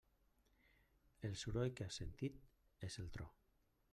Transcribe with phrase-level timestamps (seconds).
[1.27, 2.41] El soroll que has sentit
[2.91, 3.31] és el tro.